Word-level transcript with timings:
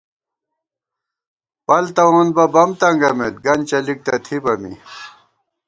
پل 1.65 1.85
توون 1.95 2.27
بہ 2.35 2.45
بم 2.53 2.69
تنگَمېت، 2.79 3.35
گن 3.45 3.59
چَلِک 3.69 3.99
تہ 4.05 4.15
تھِبہ 4.25 4.53
می 4.61 4.73